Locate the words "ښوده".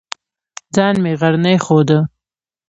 1.65-1.99